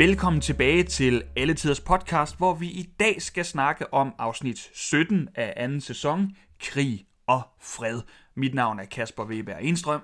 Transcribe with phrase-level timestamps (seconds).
[0.00, 5.28] Velkommen tilbage til Alle Tiders podcast, hvor vi i dag skal snakke om afsnit 17
[5.34, 8.00] af anden sæson, Krig og Fred.
[8.34, 10.00] Mit navn er Kasper Weber Enstrøm.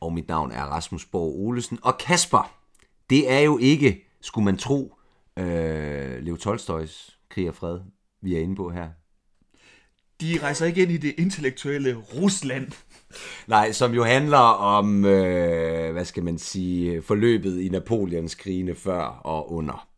[0.00, 1.78] Og mit navn er Rasmus Borg Olesen.
[1.82, 2.56] Og Kasper,
[3.10, 4.96] det er jo ikke, skulle man tro,
[5.36, 7.80] øh, Leo Tolstoys Krig og Fred,
[8.20, 8.88] vi er inde på her.
[10.20, 12.72] De rejser ikke ind i det intellektuelle Rusland.
[13.46, 19.02] Nej, som jo handler om, øh, hvad skal man sige, forløbet i Napoleons krigene før
[19.04, 19.88] og under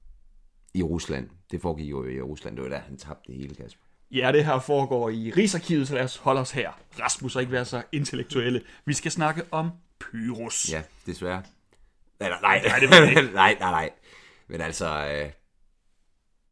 [0.74, 1.28] i Rusland.
[1.50, 3.82] Det foregik jo i Rusland, det var da han tabte det hele, Kasper.
[4.10, 6.70] Ja, det her foregår i Rigsarkivet, så lad os holde os her.
[7.00, 8.62] Rasmus og ikke være så intellektuelle.
[8.84, 10.72] Vi skal snakke om Pyrrhus.
[10.72, 11.42] Ja, desværre.
[12.20, 13.22] Eller, nej, Nej, det jeg ikke.
[13.34, 13.90] nej, nej, nej.
[14.48, 15.30] Men altså, øh...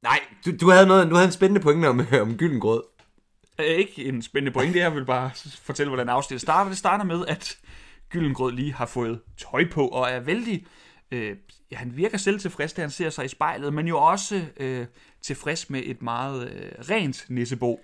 [0.03, 2.83] nej, du, du, havde noget, du havde en spændende pointe om, om Gyllengrød.
[3.59, 5.31] Øh, ikke en spændende pointe, jeg vil bare
[5.63, 6.69] fortælle, hvordan afsnittet starter.
[6.71, 7.59] Det starter med, at
[8.11, 10.67] Gyllengrød lige har fået tøj på, og er vældig...
[11.11, 11.37] Øh,
[11.71, 14.87] ja, han virker selv tilfreds, da han ser sig i spejlet, men jo også øh,
[15.23, 17.81] tilfreds med et meget øh, rent nissebo.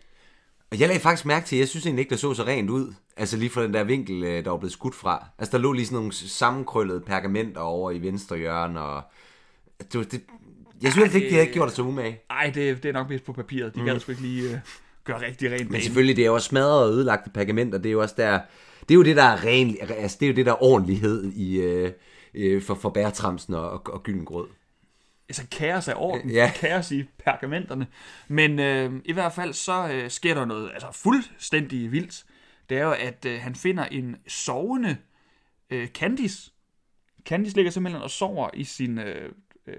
[0.71, 2.71] Og jeg lagde faktisk mærke til, at jeg synes egentlig ikke, der så så rent
[2.71, 2.95] ud.
[3.17, 5.27] Altså lige fra den der vinkel, øh, der var blevet skudt fra.
[5.39, 9.03] Altså der lå lige sådan nogle sammenkrøllede pergamenter over i venstre hjørne, og...
[9.93, 10.23] Det, det,
[10.83, 12.21] jeg synes Ej, ikke, de havde det- gjort det så umage.
[12.31, 13.75] Ej, det, det er nok mest på papiret.
[13.75, 13.87] De mm.
[13.87, 14.59] gad sgu ikke lige øh,
[15.05, 17.79] gøre rigtig rent Men selvfølgelig, det er jo også smadret og ødelagte pergamenter.
[17.79, 18.41] Det er jo også der...
[18.81, 19.77] Det er jo det, der er ren...
[19.81, 21.61] Altså, det er jo det, der er ordentlighed i...
[21.61, 21.93] Øh,
[22.35, 24.49] øh, for, for bærtramsen og, og, og gyldengrød.
[25.29, 26.31] altså kaos af orden.
[26.31, 26.53] Ja.
[26.57, 27.87] kaos i pergamenterne.
[28.29, 32.25] Men øh, i hvert fald så øh, sker der noget altså fuldstændig vildt.
[32.69, 34.97] Det er jo, at øh, han finder en sovende
[35.71, 36.51] øh, Candice.
[37.25, 38.99] Candice ligger simpelthen og sover i sin...
[38.99, 39.33] Øh,
[39.67, 39.77] øh,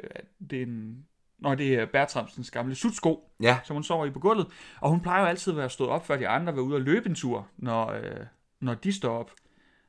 [0.49, 1.05] det er en,
[1.41, 4.47] Nå, det er Bertramsens gamle sutsko, Ja, som hun sover i på gulvet.
[4.79, 6.81] Og hun plejer jo altid at være stået op, før de andre var ude og
[6.81, 8.25] løbe en tur, når, øh,
[8.61, 9.31] når de står op.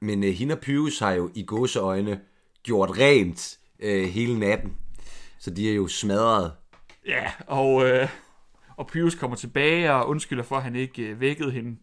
[0.01, 2.21] men øh, hende og Pyrus har jo i gåseøjne
[2.63, 4.77] gjort rent øh, hele natten.
[5.39, 6.53] Så de er jo smadret.
[7.07, 8.09] Ja, og, øh,
[8.77, 11.77] og Pius kommer tilbage og undskylder for, at han ikke øh, vækkede hende,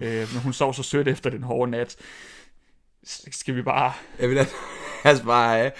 [0.00, 1.96] øh, men hun sov så sødt efter den hårde nat.
[3.30, 3.92] Skal vi bare...
[4.18, 4.38] Jeg vil
[5.04, 5.70] altså bare...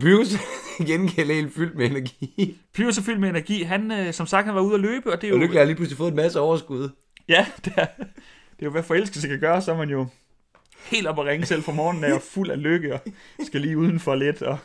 [0.00, 0.28] Pyrus
[0.86, 2.58] gengælde helt fyldt med energi.
[2.74, 3.62] Pius er fyldt med energi.
[3.62, 5.40] Han, øh, som sagt, han var ude at løbe, og det er Og jo...
[5.40, 6.88] lykkelig har lige pludselig fået en masse overskud.
[7.28, 10.06] Ja, det er, det er jo, hvad forelskelse kan gøre, så er man jo
[10.84, 13.00] helt op at ringe selv fra morgenen af og fuld af lykke, og
[13.46, 14.42] skal lige udenfor lidt.
[14.42, 14.58] Og,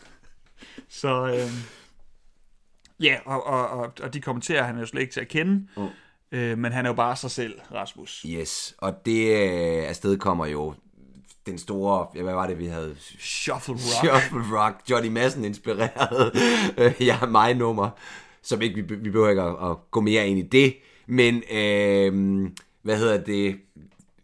[0.90, 1.52] så øh,
[3.06, 5.68] ja, og, og, og, og de kommenterer han er jo slet ikke til at kende,
[5.78, 5.88] Mm.
[6.38, 8.26] øh, men han er jo bare sig selv, Rasmus.
[8.30, 10.74] Yes, og det øh, afsted kommer jo
[11.48, 12.08] den store...
[12.16, 12.96] Ja, hvad var det, vi havde?
[13.20, 13.82] Shuffle rock.
[13.82, 16.32] Shuffle Rock, Johnny Madsen inspireret
[16.78, 17.90] øh, ja, mig nummer,
[18.42, 20.76] som ikke, vi, vi behøver ikke at, at, gå mere ind i det,
[21.08, 22.50] men øh,
[22.82, 23.60] hvad hedder det,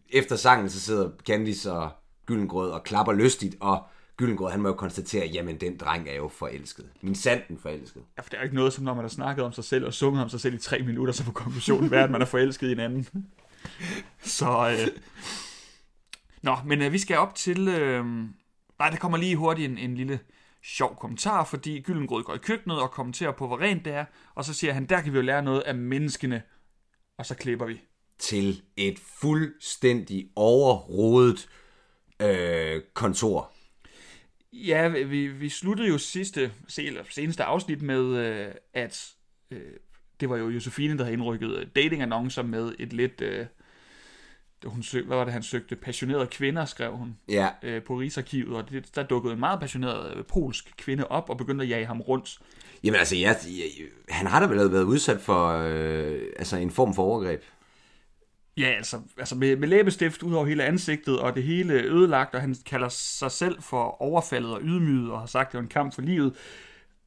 [0.09, 1.89] efter sangen, så sidder Candice og
[2.25, 3.83] Gyllengrød og klapper lystigt, og
[4.17, 6.85] Gyllengrød, han må jo konstatere, jamen den dreng er jo forelsket.
[7.01, 8.01] Min sanden forelsket.
[8.17, 9.85] Ja, for det er jo ikke noget, som når man har snakket om sig selv
[9.85, 12.25] og sunget om sig selv i tre minutter, så får konklusionen være, at man er
[12.25, 13.07] forelsket i en anden.
[14.23, 14.87] Så, øh...
[16.43, 17.67] Nå, men øh, vi skal op til...
[17.67, 18.05] Øh...
[18.79, 20.19] Nej, der kommer lige hurtigt en, en lille
[20.63, 24.05] sjov kommentar, fordi Gyllengrød går i køkkenet og kommenterer på, hvor rent det er,
[24.35, 26.41] og så siger han, der kan vi jo lære noget af menneskene,
[27.17, 27.81] og så klipper vi.
[28.19, 31.49] Til et fuldstændig overrodet
[32.21, 33.51] øh, kontor.
[34.53, 36.51] Ja, vi, vi sluttede jo sidste,
[37.09, 39.13] seneste afsnit med, øh, at
[39.51, 39.73] øh,
[40.19, 43.21] det var jo Josefine, der havde indrykket datingannoncer med et lidt...
[43.21, 43.45] Øh,
[44.65, 45.75] hun søg, hvad var det, han søgte?
[45.75, 50.17] Passionerede kvinder, skrev hun Ja, øh, på Rigsarkivet, og det, der dukkede en meget passioneret
[50.17, 52.39] øh, polsk kvinde op og begyndte at jage ham rundt.
[52.83, 56.93] Jamen altså, jeg, jeg, han har da vel været udsat for øh, altså en form
[56.93, 57.41] for overgreb.
[58.57, 62.41] Ja, altså, altså med, med læbestift ud over hele ansigtet, og det hele ødelagt, og
[62.41, 65.69] han kalder sig selv for overfaldet og ydmyget, og har sagt, at det var en
[65.69, 66.35] kamp for livet.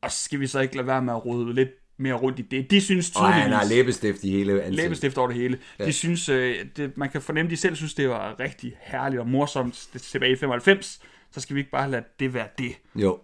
[0.01, 2.71] Og skal vi så ikke lade være med at rode lidt mere rundt i det.
[2.71, 3.77] De synes Og han har tydeligvis...
[3.77, 4.75] læbestift i hele ansigtet.
[4.75, 5.59] læbestift over det hele.
[5.79, 5.87] Ja.
[5.87, 9.27] De synes, øh, det, man kan fornemme, de selv synes, det var rigtig herligt og
[9.29, 11.01] morsomt det, tilbage i 95.
[11.33, 12.73] Så skal vi ikke bare lade det være det.
[12.95, 13.19] Jo.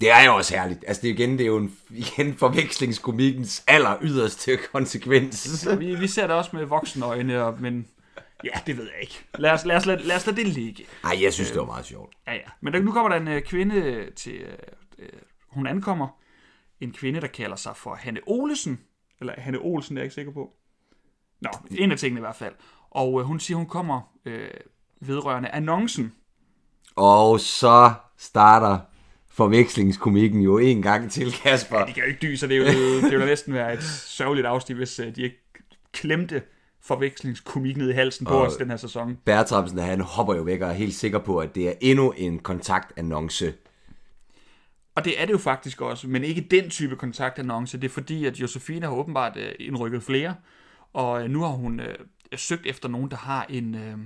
[0.00, 0.84] Det er jo også herligt.
[0.86, 5.66] Altså det igen, det er jo en, igen forvekslingskomikkens aller yderste konsekvens.
[5.78, 7.86] Vi, vi ser det også med voksenøjne, og, men
[8.44, 9.24] ja, det ved jeg ikke.
[9.38, 10.84] Lad os, lad os, lad, lad os lade det ligge.
[11.04, 12.14] Ej, jeg synes, det var meget sjovt.
[12.26, 12.38] Ja, ja.
[12.60, 14.32] Men der, nu kommer der en øh, kvinde til...
[14.32, 14.52] Øh,
[14.98, 15.08] øh,
[15.48, 16.08] hun ankommer.
[16.82, 18.80] En kvinde, der kalder sig for Hanne Olesen.
[19.20, 20.50] Eller Hanne Olsen, det er jeg ikke sikker på.
[21.40, 22.54] Nå, en af tingene i hvert fald.
[22.90, 24.48] Og øh, hun siger, hun kommer øh,
[25.00, 26.12] vedrørende annoncen.
[26.96, 28.78] Og så starter
[29.30, 31.84] forvekslingskomikken jo en gang til, Kasper.
[31.84, 34.46] De kan jo ikke dy, så det, er jo, det vil næsten være et sørgeligt
[34.46, 35.38] afsnit, hvis øh, de ikke
[35.92, 36.42] klemte
[36.80, 39.18] forvekslingskomik ned i halsen på Og- os den her sæson.
[39.24, 42.38] Bertramsen, han hopper jo væk og er helt sikker på, at det er endnu en
[42.38, 43.54] kontaktannonce.
[44.94, 47.78] Og det er det jo faktisk også, men ikke den type kontaktannonce.
[47.78, 50.34] Det er fordi, at Josefine har åbenbart øh, indrykket flere,
[50.92, 51.98] og øh, nu har hun øh,
[52.36, 53.98] søgt efter nogen, der har en, øh,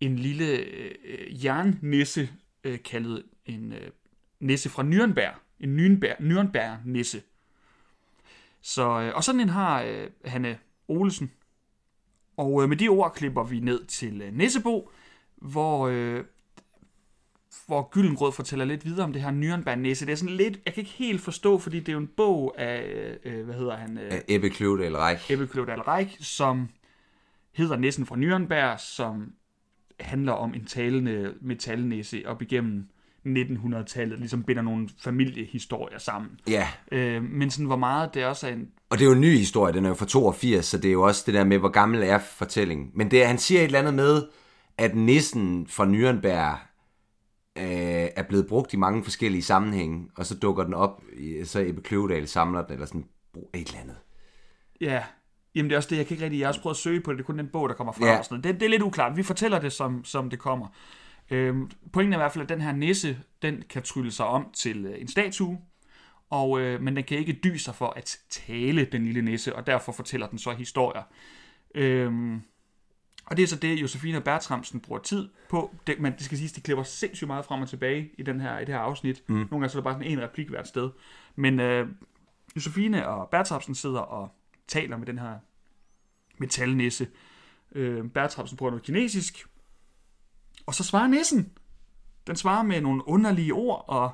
[0.00, 2.30] en lille øh, jernnisse,
[2.64, 3.90] øh, kaldet en øh,
[4.40, 5.34] nisse fra Nürnberg.
[5.60, 7.20] En Nürnberg, Nürnberg-nisse.
[8.60, 10.58] Så, øh, og sådan en har øh, Hanne
[10.88, 11.32] Olesen.
[12.36, 14.90] Og øh, med de ord klipper vi ned til øh, Nissebo,
[15.36, 16.24] hvor, øh,
[17.66, 20.06] hvor Gyllengrød fortæller lidt videre om det her Nürnberg-nisse.
[20.06, 22.54] Det er sådan lidt, jeg kan ikke helt forstå, fordi det er jo en bog
[22.58, 22.84] af,
[23.24, 23.98] øh, hvad hedder han?
[23.98, 25.32] Øh, Af Ebbe Kløvedal Reich.
[25.32, 26.68] Ebbe Kløvedal Reich, som
[27.52, 29.32] hedder Nissen fra Nürnberg, som
[30.00, 32.88] handler om en talende metalnisse op igennem
[33.26, 36.30] 1900-tallet, ligesom binder nogle familiehistorier sammen.
[36.48, 38.68] Ja, Øh, men sådan, hvor meget det også er en...
[38.90, 40.92] og det er jo en ny historie, den er jo fra 82, så det er
[40.92, 42.90] jo også det der med, hvor gammel er fortællingen.
[42.94, 44.22] Men det, han siger et eller andet med,
[44.78, 46.73] at nissen fra Nürnberg
[47.58, 47.64] øh,
[48.16, 51.82] er blevet brugt i mange forskellige sammenhænge, og så dukker den op, i- så Ebbe
[51.82, 53.04] Kløvedal samler den, eller sådan
[53.54, 53.96] et eller andet.
[54.80, 55.02] Ja,
[55.54, 56.38] jamen det er også det, jeg kan ikke rigtig...
[56.40, 57.92] Jeg har også prøvet at søge på det, det er kun den bog, der kommer
[57.92, 58.06] fra.
[58.06, 58.18] Ja.
[58.18, 58.44] Og sådan noget.
[58.44, 59.16] Det, det er lidt uklart.
[59.16, 60.66] Vi fortæller det, som, som det kommer.
[61.30, 64.46] Øhm, pointen er i hvert fald, at den her nisse, den kan trylle sig om
[64.54, 65.58] til øh, en statue,
[66.30, 69.66] og, øh, men den kan ikke dy sig for at tale, den lille nisse, og
[69.66, 71.02] derfor fortæller den så historier.
[71.74, 72.40] Øhm,
[73.26, 75.74] og det er så det, Josefine og Bertramsen bruger tid på.
[75.86, 78.58] Det, men det skal siges, de klipper sindssygt meget frem og tilbage i, den her,
[78.58, 79.22] i det her afsnit.
[79.26, 79.34] Mm.
[79.34, 80.90] Nogle gange så er der bare sådan en replik hvert sted.
[81.36, 81.88] Men øh,
[82.56, 84.28] Josefine og Bertramsen sidder og
[84.68, 85.38] taler med den her
[86.38, 87.08] metalnisse.
[87.72, 89.46] Øh, Bertramsen bruger noget kinesisk.
[90.66, 91.52] Og så svarer nissen.
[92.26, 94.12] Den svarer med nogle underlige ord, og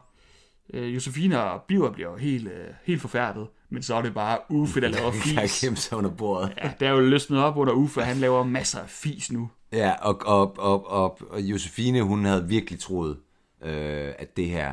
[0.75, 3.49] øh, Josefine og Biver bliver helt, øh, helt forfærdet.
[3.71, 5.61] Men så er det bare Uffe, der laver kan fis.
[5.61, 6.53] gemme sig under bordet.
[6.65, 9.51] Ja, det er jo løsnet op under Uffe, han laver masser af fis nu.
[9.73, 13.17] Ja, og, og, og, og, og Josefine, hun havde virkelig troet,
[13.65, 14.73] øh, at det her,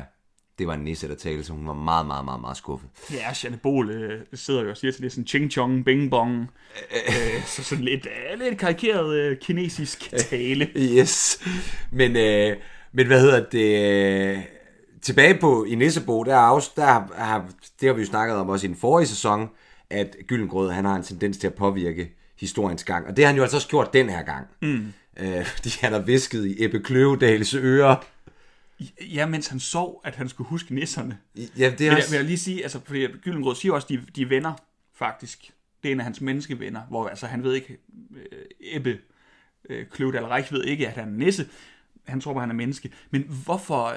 [0.58, 2.88] det var en nisse, der talte, så hun var meget, meget, meget, meget skuffet.
[3.12, 6.40] Ja, Janne Bol øh, sidder jo og siger til det sådan ching chong, bing bong.
[7.08, 10.70] øh, så sådan lidt, øh, lidt karikeret øh, kinesisk tale.
[10.98, 11.40] Yes.
[11.92, 12.56] Men, øh,
[12.92, 14.36] men hvad hedder det?
[14.36, 14.42] øh,
[15.02, 16.84] Tilbage på i Nissebo, der, er også, der
[17.14, 17.48] har,
[17.80, 19.48] det har vi jo snakket om også i den forrige sæson,
[19.90, 23.06] at Gyllengrød, han har en tendens til at påvirke historiens gang.
[23.06, 24.46] Og det har han jo altså også gjort den her gang.
[24.62, 24.92] Mm.
[25.16, 27.96] Øh, fordi han har visket i Ebbe Kløvedals ører.
[29.00, 31.18] Ja, mens han sov, at han skulle huske nisserne.
[31.36, 32.10] Ja, det er Vil jeg, også...
[32.10, 34.52] vil jeg lige sige, altså, fordi Gyllengrød siger også, at de, de er venner,
[34.94, 35.50] faktisk.
[35.82, 37.78] Det er en af hans menneskevenner, hvor altså, han ved ikke,
[38.16, 38.98] øh, Ebbe
[39.70, 41.48] øh, Kløvedal Reich ved ikke, at han er nisse.
[42.06, 42.92] Han tror bare, han er menneske.
[43.10, 43.96] Men hvorfor øh,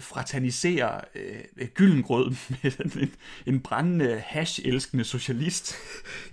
[0.00, 2.30] fraternisere øh, Gyllengrød
[2.62, 3.12] med en,
[3.46, 5.74] en brændende hash-elskende socialist?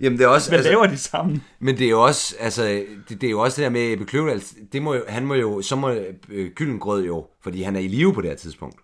[0.00, 0.50] Jamen, det er også...
[0.50, 1.42] Hvad altså, laver de sammen?
[1.58, 4.40] Men det er jo også, altså, det, det er jo også det der med Ebbe
[4.72, 5.90] det må jo, han må jo, så må
[6.28, 8.80] øh, Gyllengrød jo, fordi han er i live på det her tidspunkt.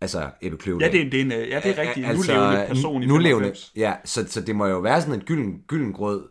[0.00, 0.86] Altså, Ebbe Kløvedal.
[0.86, 2.06] Ja, det er, det er, en, øh, ja, det er rigtigt.
[2.06, 3.72] Altså, nu levende person i nu levende, 95.
[3.76, 6.28] Ja, så, så det må jo være sådan, at Gyllen, Gyllengrød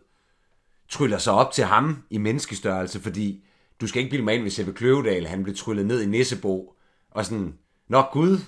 [0.88, 3.44] tryller sig op til ham i menneskestørrelse, fordi
[3.80, 6.74] du skal ikke bilde mig ind, hvis Ebbe Kløvedal, han blev tryllet ned i Nissebo,
[7.14, 8.38] og sådan, Nå Gud,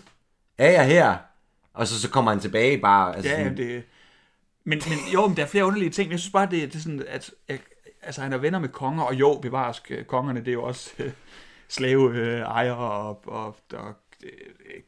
[0.59, 1.17] er jeg her?
[1.75, 3.17] Og så, så kommer han tilbage bare.
[3.17, 3.85] Altså Ja, sådan, det...
[4.65, 6.11] Men, men jo, men der er flere underlige ting.
[6.11, 7.61] Jeg synes bare, det, det er sådan, at, at
[8.03, 10.91] altså, han er venner med konger, og jo, bevares øh, kongerne, det er jo også
[10.99, 11.13] øh,
[11.69, 14.31] slave øh, ejere og, og, og øh,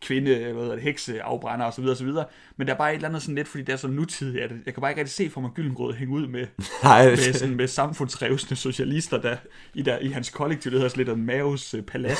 [0.03, 1.85] kvinde, hvad hedder det, hekse, afbrænder osv.
[1.85, 2.09] osv.
[2.57, 4.51] Men der er bare et eller andet sådan lidt, fordi det er så nutidigt, at
[4.67, 6.47] jeg kan bare ikke rigtig se for mig Gyllengrød hænge ud med,
[6.83, 9.37] Nej, med, sådan, med samfundsrevsende socialister, der
[9.75, 12.19] i, der i hans kollektiv, det hedder sådan lidt af Maves øh, palads,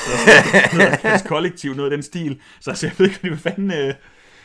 [0.71, 2.39] hedder hans kollektiv, noget af den stil.
[2.59, 3.71] Så altså, jeg ved ikke, hvad fanden...
[3.71, 3.93] Øh,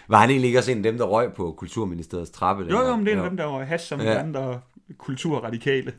[0.08, 2.64] Var han egentlig ikke også en af dem, der røg på Kulturministeriets trappe?
[2.70, 4.18] Jo, jo, men det er en af dem, der var hash som ja.
[4.18, 4.60] andre
[4.98, 5.92] kulturradikale.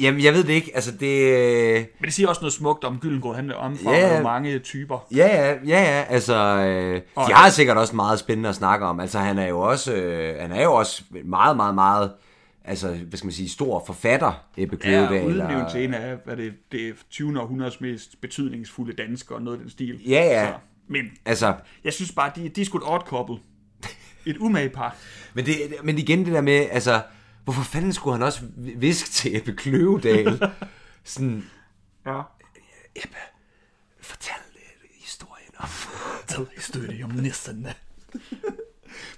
[0.00, 0.70] Jamen, jeg ved det ikke.
[0.74, 1.20] Altså, det...
[1.22, 3.34] øh, Men det siger også noget smukt om Gyllengrød.
[3.36, 4.14] Han omfavner Ja, ja.
[4.16, 4.22] ja.
[4.22, 5.06] mange typer.
[5.14, 6.04] Ja, ja, ja, ja.
[6.08, 9.00] Altså, øh, Og- de har sikkert også meget spændende at snakke om.
[9.00, 12.12] Altså, han er jo også, øh, han er jo også meget, meget, meget,
[12.64, 15.20] altså, hvad skal man sige, stor forfatter, Ebbe Ja, Kløvedal.
[15.22, 17.40] og udnævnt og- til en af hvad det, det 20.
[17.40, 20.00] århundredes mest betydningsfulde danskere, noget af den stil.
[20.08, 20.46] Ja, ja.
[20.46, 20.52] Så,
[20.88, 23.36] men Altså, jeg synes bare, de, de er sgu et odd couple.
[24.26, 24.96] Et umage par.
[25.34, 27.00] men, det, men igen det der med, altså,
[27.52, 30.50] hvorfor fanden skulle han også viske til Ebbe Kløvedal?
[31.04, 31.44] Sådan,
[32.06, 32.20] Ja.
[34.00, 35.68] fortæl lidt historien om.
[36.26, 37.74] Tag historie om nisserne.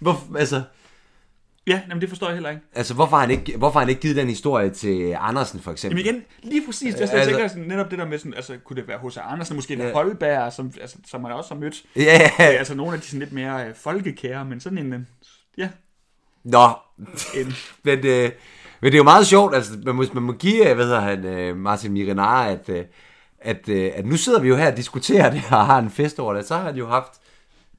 [0.01, 0.63] Hvor, altså,
[1.67, 2.63] Ja, jamen det forstår jeg heller ikke.
[2.75, 5.73] altså hvorfor, har han ikke, hvorfor har han ikke givet den historie til Andersen, for
[5.73, 6.05] eksempel?
[6.05, 8.59] Jamen igen, lige præcis, jeg, jeg Altså- tænker sådan, netop det der med sådan, altså
[8.65, 9.17] kunne det være H.C.
[9.17, 9.93] Andersen, måske en Ja.
[9.93, 11.83] Holberg, som, altså, som man også har mødt.
[11.97, 14.93] Ja, ja, Ja, altså nogle af de sådan lidt mere øh, folkekære, men sådan en,
[14.93, 15.01] øh,
[15.59, 15.69] ja,
[16.45, 16.69] Nå,
[17.35, 18.31] en, men, øh,
[18.81, 21.01] men det er jo meget sjovt, altså man må, man må give, øh, hvad hedder
[21.01, 22.85] han, øh, Martin Mirinar, at, øh,
[23.39, 26.19] at, øh, at nu sidder vi jo her og diskuterer det, og har en fest
[26.19, 27.13] over det, så har han jo haft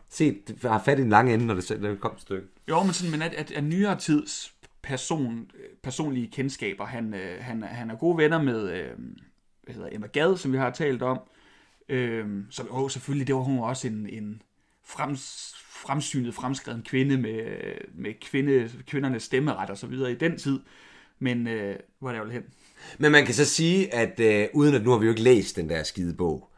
[0.09, 2.47] set, har fat i en lange ende, når det, når det kom et stykke.
[2.69, 4.53] Jo, men, sådan, men at, at, at nyere tids
[4.83, 5.47] person,
[5.83, 8.91] personlige kendskaber, han, øh, han, han er gode venner med, øh,
[9.63, 11.19] hvad hedder Emma Gad, som vi har talt om,
[11.89, 14.41] øh, som oh, selvfølgelig, det var hun også en, en
[14.85, 17.43] frems, fremsynet, fremskreden kvinde med,
[17.95, 20.59] med kvinde, kvindernes stemmeret og så videre i den tid.
[21.19, 22.43] Men øh, hvor er det jo hen?
[22.97, 25.55] Men man kan så sige, at øh, uden at nu har vi jo ikke læst
[25.55, 26.49] den der skide bog,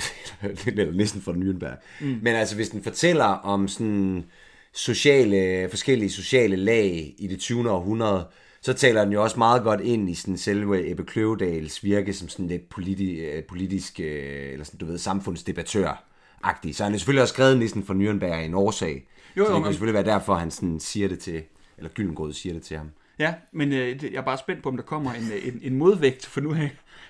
[0.66, 2.18] eller næsten fra Nürnberg, mm.
[2.22, 4.24] men altså hvis den fortæller om sådan
[4.72, 7.70] sociale, forskellige sociale lag i det 20.
[7.70, 8.28] århundrede,
[8.62, 12.28] så taler den jo også meget godt ind i sådan selve Ebbe Kløvedals virke som
[12.28, 16.11] sådan lidt politi, øh, politisk, øh, eller sådan, du ved, samfundsdebattør
[16.42, 16.76] agtig.
[16.76, 19.08] Så han er selvfølgelig også skrevet næsten for Nürnberg en årsag.
[19.36, 21.42] Jo, jo, så det kan selvfølgelig være derfor, han sådan siger det til,
[21.78, 22.90] eller Gyllengrød siger det til ham.
[23.18, 26.26] Ja, men øh, jeg er bare spændt på, om der kommer en, en, en modvægt,
[26.26, 26.54] for nu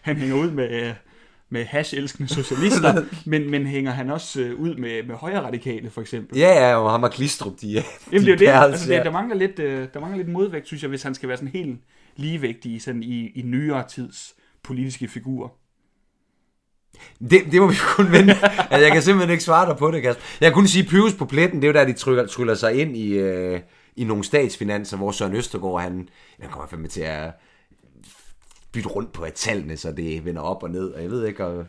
[0.02, 0.94] han hænger ud med, øh,
[1.48, 6.00] med hash-elskende socialister, men, men hænger han også øh, ud med, med højre radikale, for
[6.00, 6.38] eksempel?
[6.38, 8.48] Ja, ja, og ham og Glistrup, de, Jamen, det er det.
[8.48, 11.28] Altså, det, der, mangler lidt, øh, der mangler lidt modvægt, synes jeg, hvis han skal
[11.28, 11.78] være sådan helt
[12.16, 15.48] ligevægtig sådan i, i nyere tids politiske figurer.
[17.30, 18.32] Det, det må vi kun vente.
[18.32, 20.22] altså, jeg kan simpelthen ikke svare dig på det, Kasper.
[20.40, 22.80] Jeg kan kun sige, Pyrus på pletten, det er jo der, de tryller, tryller sig
[22.80, 23.60] ind i, øh,
[23.96, 26.08] i nogle statsfinanser, hvor Søren Østergaard, han,
[26.40, 27.30] han kommer fandme til at
[28.72, 31.66] bytte rundt på tallene, så det vender op og ned, og jeg ved ikke, og,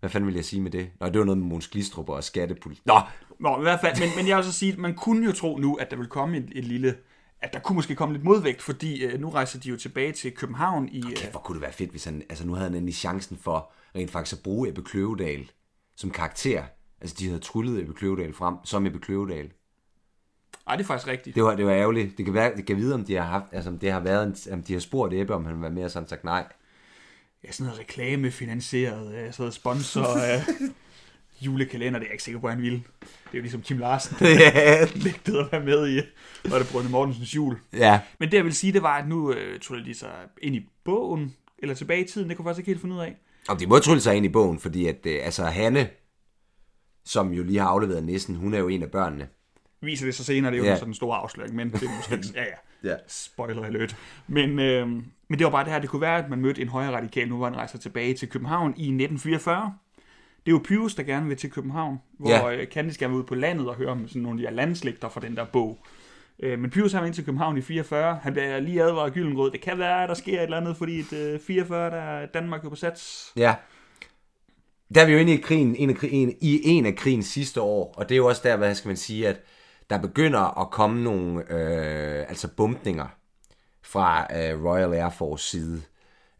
[0.00, 0.90] hvad fanden vil jeg sige med det?
[1.00, 2.86] Nå, det var noget med Måns Glistrup og skattepolitik.
[2.86, 3.00] Nå!
[3.40, 5.56] Nå, i hvert fald, men, men jeg vil så sige, at man kunne jo tro
[5.56, 6.94] nu, at der vil komme et, et lille
[7.42, 10.32] at der kunne måske komme lidt modvægt, fordi øh, nu rejser de jo tilbage til
[10.32, 11.02] København i...
[11.04, 12.22] Okay, øh, hvor kunne det være fedt, hvis han...
[12.28, 15.50] Altså, nu havde han endelig chancen for rent faktisk at bruge Ebbe Kløvedal
[15.96, 16.64] som karakter.
[17.00, 19.50] Altså, de havde tryllet Ebbe Kløvedal frem, som Ebbe Kløvedal.
[20.66, 21.36] Ej, det er faktisk rigtigt.
[21.36, 22.18] Det var, det var ærgerligt.
[22.18, 24.26] Det kan, være, det kan vide, om de har haft, altså, om det har været,
[24.26, 26.44] en, om de har spurgt Ebbe, om han vil være mere sådan sagt nej.
[27.44, 30.70] Ja, sådan noget reklamefinansieret, øh, sådan noget sponsor, øh,
[31.40, 32.78] julekalender, det er jeg ikke sikker på, at han ville.
[33.00, 36.02] Det er jo ligesom Kim Larsen, der nægtede at være med i,
[36.48, 37.56] var det Brønde Mortensens jul.
[37.72, 38.00] Ja.
[38.18, 40.68] Men det jeg vil sige, det var, at nu øh, tog de sig ind i
[40.84, 43.16] bogen, eller tilbage i tiden, det kunne jeg faktisk ikke helt finde ud af.
[43.50, 45.88] Og de må trylle sig ind i bogen, fordi at, øh, altså Hanne,
[47.04, 49.28] som jo lige har afleveret næsten, hun er jo en af børnene.
[49.82, 50.76] Viser det så senere, det er jo ja.
[50.76, 52.96] sådan en stor afsløring, men det er måske, ja, ja, ja.
[53.08, 53.96] spoiler alert.
[54.26, 54.88] Men, øh,
[55.28, 57.28] men det var bare det her, det kunne være, at man mødte en højre radikal,
[57.28, 59.74] nu hvor han rejser tilbage til København i 1944.
[60.46, 62.64] Det er jo Pyrus, der gerne vil til København, hvor ja.
[62.64, 65.08] Candice gerne vil ud på landet og høre om sådan nogle af de her landslægter
[65.08, 65.78] fra den der bog.
[66.42, 68.18] Øh, men Pyrus har ind til København i 44.
[68.22, 69.50] Han bliver lige advaret af Gyllengrød.
[69.50, 72.64] Det kan være, at der sker et eller andet, fordi et 44, der er Danmark
[72.64, 73.32] jo på sats.
[73.36, 73.54] Ja.
[74.94, 77.60] Der er vi jo inde i krigen, en af, en, i en af krigens sidste
[77.60, 79.40] år, og det er jo også der, hvad skal man sige, at
[79.90, 83.06] der begynder at komme nogle øh, altså bumpninger
[83.82, 85.82] fra øh, Royal Air Force side.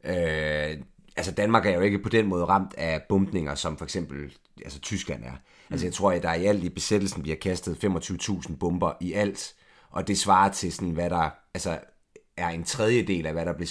[0.05, 0.77] Øh,
[1.17, 4.33] altså Danmark er jo ikke på den måde ramt af bumpninger, som for eksempel
[4.65, 5.33] altså Tyskland er.
[5.71, 9.55] Altså jeg tror, at der i alt i besættelsen bliver kastet 25.000 bomber i alt,
[9.91, 11.79] og det svarer til sådan, hvad der altså,
[12.37, 13.69] er en tredjedel af, hvad der blev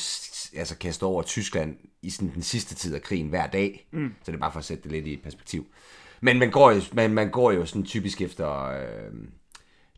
[0.55, 3.87] altså, kastet over Tyskland i sådan, den sidste tid af krigen hver dag.
[3.91, 4.13] Mm.
[4.23, 5.67] Så det er bare for at sætte det lidt i perspektiv.
[6.21, 8.65] Men man går jo, man, man går jo sådan typisk efter...
[8.65, 9.13] Øh,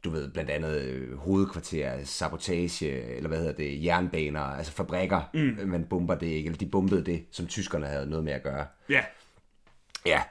[0.03, 5.69] du ved, blandt andet øh, hovedkvarter, sabotage, eller hvad hedder det, jernbaner, altså fabrikker, mm.
[5.69, 8.65] man bomber det ikke, eller de bombede det, som tyskerne havde noget med at gøre.
[8.89, 8.93] Ja.
[8.93, 9.03] Yeah.
[10.05, 10.21] Ja.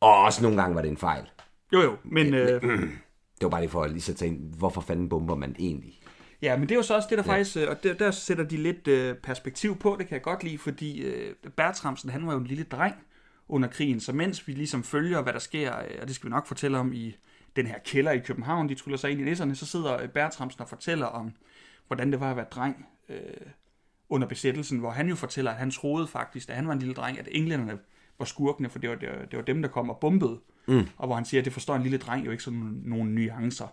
[0.00, 1.24] Og også nogle gange var det en fejl.
[1.72, 2.34] Jo jo, men...
[2.34, 2.62] Øh...
[3.40, 6.00] Det var bare lige for at lige sætte ind, hvorfor fanden bomber man egentlig?
[6.42, 7.32] Ja, men det er jo så også det, der ja.
[7.32, 10.44] faktisk, øh, og der, der sætter de lidt øh, perspektiv på, det kan jeg godt
[10.44, 12.94] lide, fordi øh, Bertramsen, han var jo en lille dreng
[13.48, 16.30] under krigen, så mens vi ligesom følger, hvad der sker, øh, og det skal vi
[16.30, 17.16] nok fortælle om i
[17.56, 20.68] den her kælder i København, de tryller sig ind i nisserne, så sidder Bertramsen og
[20.68, 21.32] fortæller om,
[21.86, 23.16] hvordan det var at være dreng øh,
[24.08, 26.94] under besættelsen, hvor han jo fortæller, at han troede faktisk, da han var en lille
[26.94, 27.78] dreng, at englænderne
[28.18, 30.38] var skurkene, for det var, det var, det var dem, der kom og bombede.
[30.70, 30.86] Mm.
[30.96, 33.66] Og hvor han siger, at det forstår en lille dreng jo ikke sådan nogle nuancer.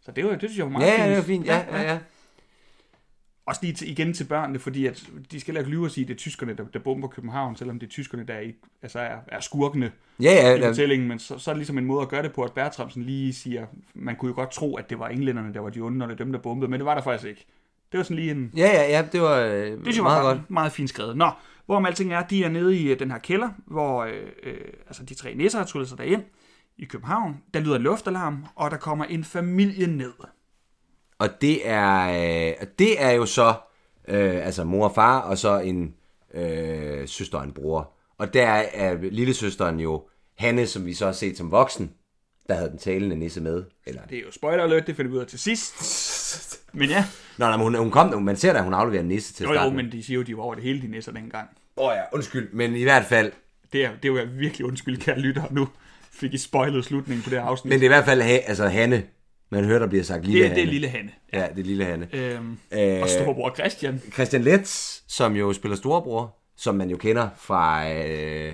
[0.00, 1.04] Så det, var, det synes jeg var meget ja, fint.
[1.04, 1.46] Ja, det var fint.
[1.46, 1.98] Ja, ja, ja.
[3.46, 6.08] Også lige til, igen til børnene, fordi at de skal ikke lyve og sige, at
[6.08, 8.50] det er tyskerne, der, der bomber København, selvom det er tyskerne, der er,
[8.82, 11.08] altså er, er skurkene ja, ja, i fortællingen.
[11.08, 13.32] Men så, så er det ligesom en måde at gøre det på, at Bertramsen lige
[13.32, 16.08] siger, man kunne jo godt tro, at det var englænderne, der var de onde, og
[16.08, 17.46] det er dem, der bombede, men det var der faktisk ikke.
[17.92, 18.50] Det var sådan lige en...
[18.56, 20.50] Ja, ja, ja, det var øh, det meget var godt.
[20.50, 21.16] Meget fint skrevet.
[21.16, 21.30] Nå,
[21.66, 24.54] Hvorom alting er, de er nede i øh, den her kælder, hvor øh, øh,
[24.86, 26.22] altså de tre næser har tryllet sig derind
[26.78, 27.42] i København.
[27.54, 30.12] Der lyder en luftalarm, og der kommer en familie ned.
[31.18, 33.54] Og det er, øh, det er jo så
[34.08, 35.94] øh, altså mor og far, og så en
[36.34, 37.92] øh, søster og en bror.
[38.18, 40.08] Og der er lille søsteren jo
[40.38, 41.92] Hanne, som vi så har set som voksen,
[42.48, 43.64] der havde den talende nisse med.
[43.86, 44.02] Eller...
[44.10, 45.74] Det er jo spoiler alert, det finder vi ud af til sidst.
[46.72, 47.04] Men ja.
[47.38, 49.52] Nå, nej, men hun, hun kom, man ser da, hun afleverer en nisse til jo,
[49.52, 51.48] Jo, men de siger jo, de var over det hele, de nisser dengang.
[51.76, 53.32] Åh oh ja, undskyld, men i hvert fald...
[53.72, 55.68] Det er, det er jo virkelig undskyld, kære lytter nu.
[56.12, 57.68] fik I spoilet slutningen på det her afsnit.
[57.70, 59.02] Men det er i hvert fald altså Hanne.
[59.50, 60.60] Man hører, der bliver sagt lille det, Hanne.
[60.60, 61.10] det er lille Hanne.
[61.32, 62.08] Ja, det er lille Hanne.
[62.12, 64.00] Øhm, Øh, og storebror Christian.
[64.12, 68.52] Christian Letz, som jo spiller storebror, som man jo kender fra, øh,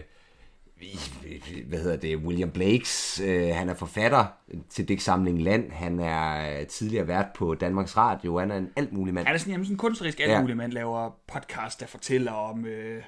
[1.68, 3.20] hvad hedder det, William Blakes.
[3.24, 4.26] Øh, han er forfatter
[4.70, 5.72] til digtsamlingen Land.
[5.72, 8.38] Han er øh, tidligere vært på Danmarks Radio.
[8.38, 9.26] Han er en alt mulig mand.
[9.26, 10.40] Han er sådan, jamen, sådan en kunstnerisk alt Ja.
[10.40, 13.02] muligt mand, laver podcast, der fortæller om øh,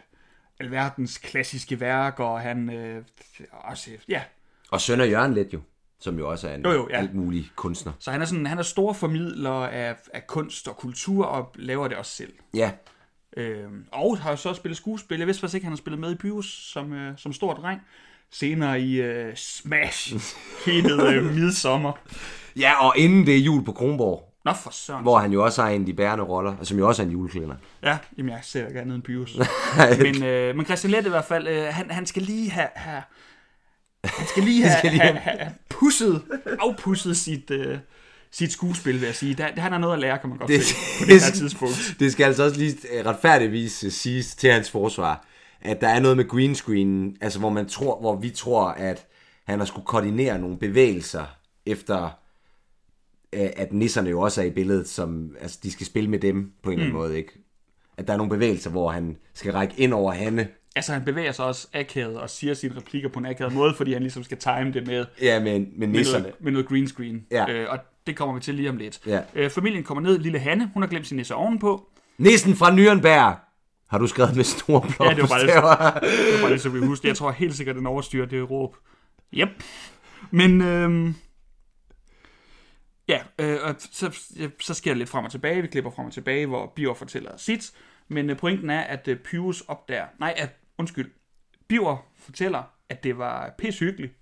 [0.61, 3.05] alverdens klassiske værker, og han øh,
[3.51, 4.23] også, ja,
[4.71, 5.61] Og søn af Jørgen Let jo,
[6.01, 6.97] som jo også er en Jo, jo, ja.
[6.97, 7.93] alt mulig kunstner.
[7.99, 11.89] så han er sådan, han er stor formidler af, af kunst og kultur, og laver
[11.89, 12.33] det også selv.
[12.55, 12.71] Ja,
[13.37, 15.19] Øh, og har så spillet skuespil.
[15.19, 17.81] Jeg vidste faktisk ikke, han har spillet med i Pyrus som, øh, som stor dreng.
[18.33, 20.15] Senere i øh, Smash,
[20.67, 21.93] hetet øh, Midsommer.
[22.57, 25.03] ja og inden det er jul på Kronborg, Nå for søren.
[25.03, 27.07] hvor han jo også har en af de bærende roller, og som jo også er
[27.07, 27.55] en juleklæder.
[27.83, 29.39] Ja, jamen jeg ser ikke andet end Pyrus.
[30.03, 33.03] men, øh, men Christian Lette i hvert fald, øh, han, han skal lige have, have
[34.05, 36.23] han skal lige have, skal lige have, have, have pusset,
[36.61, 37.79] afpusset sit, øh,
[38.33, 39.35] sit skuespil, vil jeg sige.
[39.35, 41.97] Der, han har noget at lære, kan man godt Det- se, på det her tidspunkt.
[41.99, 45.27] Det skal altså også lige øh, retfærdigvis øh, siges til hans forsvar,
[45.61, 49.07] at der er noget med green screen, altså hvor man tror, hvor vi tror, at
[49.47, 51.25] han har skulle koordinere nogle bevægelser
[51.67, 52.05] efter
[53.33, 56.53] øh, at nisserne jo også er i billedet, som altså, de skal spille med dem
[56.63, 57.33] på en eller anden måde, ikke?
[57.97, 60.49] At der er nogle bevægelser, hvor han skal række ind over Hanne.
[60.77, 63.93] Altså, han bevæger sig også akavet og siger sine replikker på en akavet måde, fordi
[63.93, 66.23] han ligesom skal time det med, Ja, med, med med, nisserne.
[66.23, 67.25] noget, med noget green screen.
[67.31, 67.51] Ja.
[67.51, 69.01] Øh, og det kommer vi til lige om lidt.
[69.07, 69.21] Ja.
[69.35, 71.89] Øh, familien kommer ned, lille Hanne, hun har glemt sin nisse ovenpå.
[72.19, 73.37] Nissen fra Nürnberg!
[73.89, 76.01] Har du skrevet med store blå Ja, det var bare bogstaver?
[76.01, 77.09] Det var bare det, så vi husker.
[77.09, 78.77] Jeg tror helt sikkert, den overstyrer det råb.
[79.35, 79.49] Yep.
[80.31, 81.15] Men øhm,
[83.09, 84.19] ja, øh, og så,
[84.61, 85.63] så sker der lidt frem og tilbage.
[85.63, 87.73] Vi klipper frem og tilbage, hvor Biver fortæller sit.
[88.09, 90.07] Men øh, pointen er, at øh, Pyrus opdager...
[90.21, 91.11] Nej, at, undskyld.
[91.69, 94.13] Biver fortæller, at det var pishyggeligt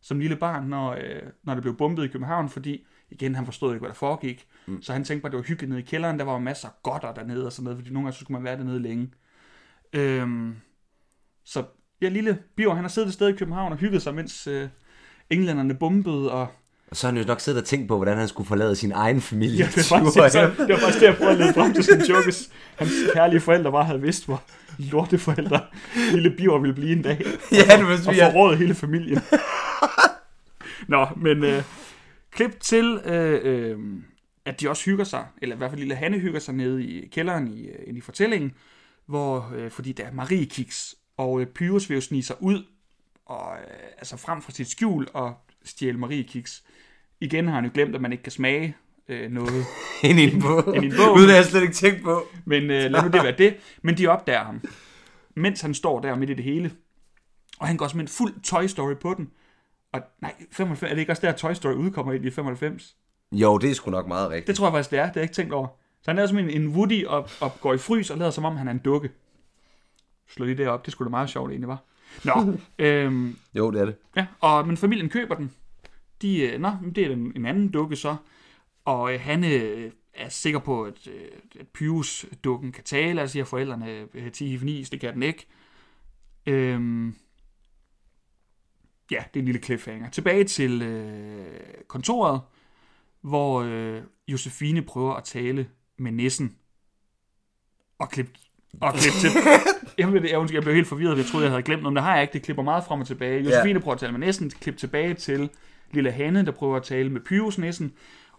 [0.00, 3.72] som lille barn, når, øh, når det blev bombet i København, fordi igen, han forstod
[3.72, 4.46] ikke, hvad der foregik.
[4.66, 4.82] Mm.
[4.82, 6.18] Så han tænkte bare, at det var hyggeligt nede i kælderen.
[6.18, 8.44] Der var masser af godter dernede og sådan noget, fordi nogle gange så skulle man
[8.44, 9.10] være dernede længe.
[9.92, 10.56] Øhm,
[11.44, 11.64] så
[12.02, 14.68] ja, lille Biver, han har siddet et sted i København og hygget sig, mens øh,
[15.30, 16.46] englænderne bombede, og
[16.90, 18.92] Og så har han jo nok siddet og tænkt på, hvordan han skulle forlade sin
[18.92, 19.58] egen familie.
[19.58, 21.84] ja, det, var faktisk, det, det var faktisk det, jeg prøvede at lede frem til
[21.84, 24.42] sådan joke, hvis hans kærlige forældre bare havde vidst, hvor
[24.78, 25.60] lorteforældre
[26.12, 27.18] lille Biver ville blive en dag,
[27.52, 29.20] ja, det var og sådan, forråde hele familien.
[30.88, 31.62] Nå, men øh,
[32.30, 33.78] klip til, øh, øh,
[34.44, 37.08] at de også hygger sig, eller i hvert fald lille Hanne hygger sig nede i
[37.08, 38.52] kælderen i, øh, i fortællingen,
[39.06, 42.64] hvor, øh, fordi der er Marie Kiks, og øh, Pyrus vil jo snige sig ud,
[43.26, 46.64] og øh, altså frem fra sit skjul og stjæle Marie Kiks.
[47.20, 48.76] Igen har han jo glemt, at man ikke kan smage
[49.08, 49.64] øh, noget,
[50.08, 50.76] ind i en bog.
[50.76, 51.14] Ind i en bog.
[51.16, 52.28] Uden jeg slet ikke tænkt på.
[52.44, 53.56] men øh, lad nu det være det.
[53.82, 54.60] Men de opdager ham,
[55.36, 56.72] mens han står der midt i det hele.
[57.58, 59.30] Og han går som en fuld Toy Story på den.
[59.92, 62.96] Og nej, 95, er det ikke også der, Toy Story udkommer i 95?
[63.32, 64.46] Jo, det er sgu nok meget rigtigt.
[64.46, 65.02] Det tror jeg faktisk, det er.
[65.02, 65.68] Det har jeg ikke tænkt over.
[66.02, 68.44] Så han er som en, en Woody og, og går i frys og lader som
[68.44, 69.10] om, han er en dukke.
[70.28, 70.84] Slå lige det op.
[70.84, 71.84] Det skulle da meget sjovt egentlig, var.
[72.24, 73.96] Nå, øhm, Jo, det er det.
[74.16, 75.52] Ja, og, men familien køber den.
[76.22, 78.16] De, øh, nå, det er en, en anden dukke så.
[78.84, 81.28] Og øh, han øh, er sikker på, at, øh,
[81.60, 85.46] at Pyrus-dukken kan tale, og siger forældrene, øh, Tifnis, det kan den ikke.
[86.46, 87.14] Øhm,
[89.10, 90.10] ja, det er en lille cliffhanger.
[90.10, 91.46] Tilbage til øh,
[91.88, 92.40] kontoret,
[93.22, 95.66] hvor øh, Josefine prøver at tale
[95.98, 96.56] med nissen.
[97.98, 98.30] Og klip,
[98.80, 99.30] og klip til...
[99.98, 102.04] Det, jeg, undskyld, jeg blev helt forvirret, jeg troede, jeg havde glemt noget, men det
[102.04, 102.32] har jeg ikke.
[102.32, 103.42] Det klipper meget frem og tilbage.
[103.42, 105.50] Josefine prøver at tale med næsten, klip tilbage til
[105.92, 107.92] lille Hanne, der prøver at tale med Pyrus næsten.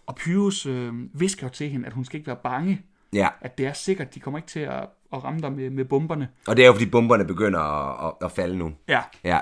[0.06, 2.82] Og Pyrus øh, visker til hende, at hun skal ikke være bange.
[3.12, 5.84] Ja, At det er sikkert, de kommer ikke til at, at ramme dig med, med
[5.84, 6.28] bomberne.
[6.46, 8.72] og det er jo, fordi bomberne begynder at, at, at falde nu.
[8.88, 9.38] Ja, Ja.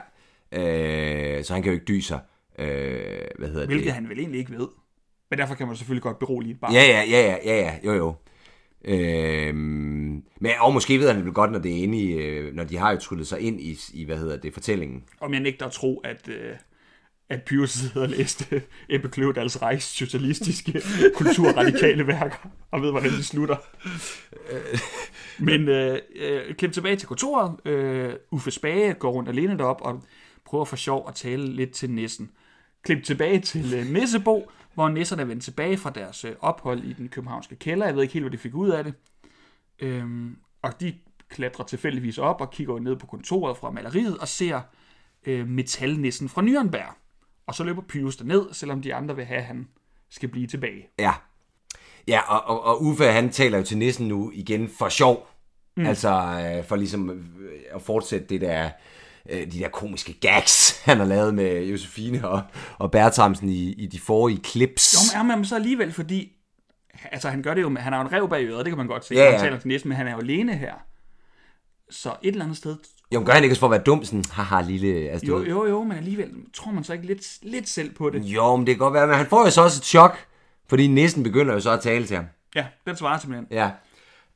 [0.52, 2.20] Øh, så han kan jo ikke dyse sig.
[2.58, 2.66] Øh,
[3.38, 3.92] hvad hedder hvilket det?
[3.92, 4.68] han vel egentlig ikke ved.
[5.30, 6.72] Men derfor kan man selvfølgelig godt berolige et barn.
[6.72, 8.14] Ja, ja, ja, ja, ja, ja, jo, jo.
[8.84, 9.54] Øh,
[10.40, 12.64] men, og måske ved han det vel godt, når det er inde i, øh, når
[12.64, 15.04] de har jo tryllet sig ind i, i, hvad hedder det, fortællingen.
[15.20, 16.54] Om jeg nægter at tro, at, øh,
[17.28, 20.82] at Pyrus sidder og læste Ebbe Kløvedals Reichs socialistiske
[21.16, 23.56] kulturradikale værker, og ved, hvordan de slutter.
[25.38, 27.66] Men øh, øh, klip tilbage til kontoret.
[27.66, 30.02] Øh, Uffe Spage går rundt alene derop og
[30.50, 32.30] prøver for sjov at tale lidt til Nissen.
[32.82, 36.92] Klip tilbage til øh, Nissebo, hvor nisserne er vendt tilbage fra deres øh, ophold i
[36.92, 37.86] den københavnske kælder.
[37.86, 38.94] Jeg ved ikke helt, hvad de fik ud af det.
[39.78, 40.94] Øhm, og de
[41.28, 44.60] klatrer tilfældigvis op og kigger ned på kontoret fra maleriet og ser
[45.26, 46.94] øh, metalnissen fra Nürnberg.
[47.46, 49.68] Og så løber Pyrus ned, selvom de andre vil have, at han
[50.08, 50.88] skal blive tilbage.
[50.98, 51.12] Ja.
[52.08, 55.28] Ja, og, og, og Uffe, han taler jo til nissen nu igen for sjov.
[55.76, 55.86] Mm.
[55.86, 58.70] Altså, øh, for ligesom øh, at fortsætte det der
[59.28, 62.42] øh, de der komiske gags, han har lavet med Josefine og,
[62.78, 64.94] og Bertramsen i, i de forrige clips.
[65.16, 66.33] Jo, men man så alligevel, fordi...
[67.12, 67.83] Altså, han gør det jo med...
[67.83, 69.14] Han har jo en rev bag øret, det kan man godt se.
[69.14, 69.30] Ja, Ja.
[69.30, 70.74] Han taler til næsten, men han er jo alene her.
[71.90, 72.76] Så et eller andet sted...
[73.14, 75.11] Jo, men gør han ikke også for at være dum, sådan, haha, lille...
[75.11, 75.46] Altså, Jo, ved.
[75.46, 78.22] jo, jo, men alligevel tror man så ikke lidt, lidt selv på det.
[78.24, 80.18] jo, men det kan godt være, men han får jo så også et chok,
[80.68, 82.24] fordi næsten begynder jo så at tale til ham.
[82.54, 83.46] Ja, den svarer simpelthen.
[83.50, 83.70] Ja.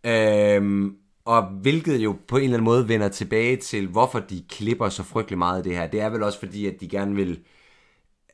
[0.05, 4.89] Øhm, og hvilket jo på en eller anden måde vender tilbage til, hvorfor de klipper
[4.89, 5.87] så frygtelig meget af det her.
[5.87, 7.41] Det er vel også fordi, at de gerne vil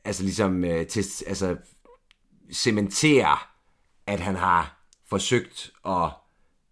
[0.05, 1.57] altså ligesom øh, til, altså,
[2.51, 3.37] cementere,
[4.07, 6.09] at han har forsøgt at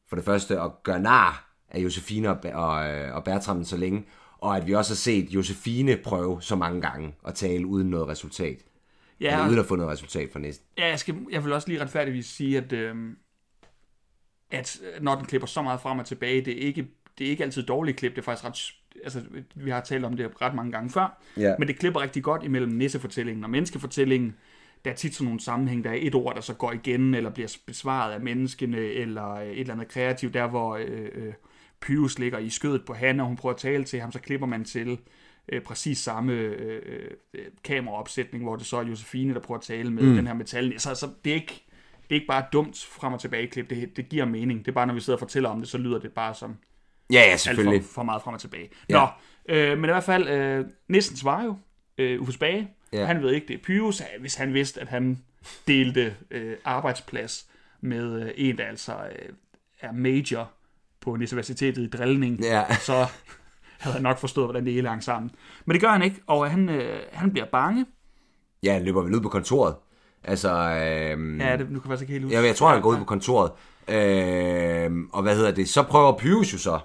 [0.08, 4.06] for det første at gøre nar af Josefine og, og, øh, og Bertram så længe,
[4.38, 8.08] og at vi også har set Josefine prøve så mange gange at tale uden noget
[8.08, 8.58] resultat.
[9.20, 10.66] Ja, Eller uden at få noget resultat for næsten.
[10.78, 13.18] ja jeg, skal, jeg vil også lige retfærdigvis sige, at, øhm,
[14.52, 17.44] at når den klipper så meget frem og tilbage, det er ikke, det er ikke
[17.44, 18.74] altid dårligt klip, det er faktisk ret...
[19.04, 19.22] Altså,
[19.56, 21.56] vi har talt om det ret mange gange før, Ja.
[21.60, 24.36] men det klipper rigtig godt imellem nissefortællingen og menneskefortællingen.
[24.86, 27.30] Der er tit sådan nogle sammenhæng, der er et ord, der så går igen, eller
[27.30, 31.34] bliver besvaret af menneskene, eller øh, et eller andet kreativt, der hvor øh, øh,
[31.82, 34.48] Pyrus ligger i skødet på Hanne, og hun prøver at tale til ham, så klipper
[34.48, 34.98] man til
[35.52, 36.82] øh, præcis samme øh,
[37.34, 40.16] øh, kameraopsætning, hvor det så er Josefine, der prøver at tale med mm.
[40.16, 40.80] den her metal.
[40.80, 41.66] Så, så det, er ikke,
[42.10, 44.60] det er ikke bare dumt frem og tilbage klip, det, det giver mening.
[44.60, 46.56] Det er bare, når vi sidder og fortæller om det, så lyder det bare som
[47.12, 47.84] Ja, ja, alt selvfølgelig.
[47.84, 48.70] for, for meget frem og tilbage.
[48.90, 48.96] Ja.
[49.00, 49.08] Nå,
[49.56, 51.58] øh, men i hvert fald, øh, næsten svarer jo
[51.98, 52.70] øh, Uffe Spage.
[52.94, 53.00] Ja.
[53.00, 53.06] Ja.
[53.06, 55.24] Han ved ikke, det er Pyrus, hvis han vidste, at han
[55.68, 57.48] delte øh, arbejdsplads
[57.82, 59.30] med øh, en, der altså øh,
[59.80, 60.52] er major
[61.02, 62.76] på universitetet i drillning, Ja.
[62.76, 63.06] så
[63.80, 65.32] havde han nok forstået, hvordan det hele hang sammen.
[65.66, 67.86] Men det gør han ikke, og han, øh, han bliver bange.
[68.64, 69.76] Ja, han løber vel ud på kontoret.
[70.24, 72.38] Altså, øhm, Ja, det, nu kan jeg faktisk ikke helt huske.
[72.38, 73.52] jeg, jeg tror, han går ud på kontoret.
[73.88, 75.70] Øhm, og hvad hedder det?
[75.70, 76.80] Så prøver Pyrus jo så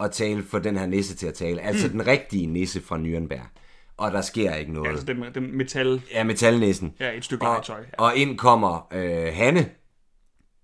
[0.00, 1.60] at tale for den her nisse til at tale.
[1.60, 1.92] Altså mm.
[1.92, 3.48] den rigtige nisse fra Nürnberg.
[3.96, 4.88] Og der sker ikke noget.
[4.90, 6.94] Altså den, den metal, Ja, metalnissen.
[7.00, 7.64] ja, et stykke Og.
[7.68, 7.74] Ja.
[7.98, 9.70] og ind kommer øh, Hanne.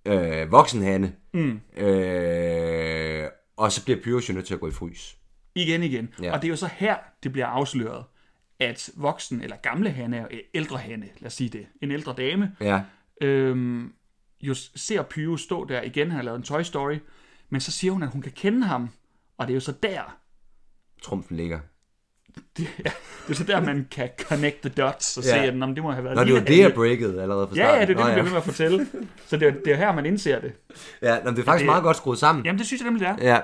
[0.07, 1.13] Øh, voksen Hanne.
[1.35, 1.61] Mm.
[1.83, 5.17] Øh, og så bliver Pyrus jo nødt til at gå i frys.
[5.55, 6.09] Igen, igen.
[6.23, 6.27] Ja.
[6.27, 6.33] Ja.
[6.33, 8.05] Og det er jo så her, det bliver afsløret,
[8.61, 12.57] at voksen, eller gamle Hanne, øh, ældre Hanne, lad os sige det, en ældre dame,
[12.61, 12.81] Ja.
[13.21, 13.93] øhm,
[14.43, 16.99] jo ser Pyrus stå der igen, han har lavet en Toy Story,
[17.51, 18.89] men så siger hun, at hun kan kende ham,
[19.39, 20.17] og det er jo så der,
[21.03, 21.59] Trumfen ligger.
[22.57, 22.91] det, ja,
[23.27, 25.31] det er så der, man kan connect the dots og Ja.
[25.31, 27.23] se, at "Nå, men det må have været Nå, det var det, jeg Hanne." breakede
[27.23, 27.81] allerede fra Ja, starten.
[27.81, 28.87] ja, det er det, Nå, bliver ved med at fortælle.
[29.27, 30.53] Så det er, det er her, man indser det.
[31.03, 32.45] Ja, nå, men det er faktisk det- meget godt skruet sammen.
[32.45, 33.35] Jamen, det synes jeg nemlig, det er.
[33.35, 33.41] Ja.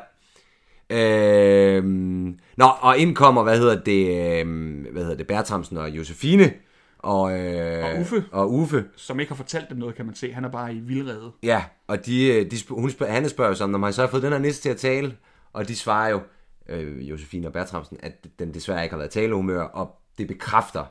[1.77, 6.53] Øhm, nå, og indkommer, hvad hedder det, øhm, hvad hedder det, Bertramsen og Josefine.
[6.99, 8.25] Og, øh, Og Uffe.
[8.33, 8.85] Og Uffe.
[8.97, 10.33] Som ikke har fortalt dem noget, kan man se.
[10.33, 11.33] Han er bare i vildrede.
[11.43, 14.07] Ja, og de, øh, de, hun spørger, Hanne spørger jo så, om har I så
[14.07, 15.17] fået den her nisse til at tale?
[15.53, 16.21] Og de svarer jo,
[16.69, 20.85] øh, Josefine og Bertramsen, at den desværre ikke har været talehumør, og det bekræfter